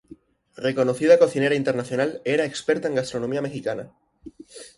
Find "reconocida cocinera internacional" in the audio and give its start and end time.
0.67-2.11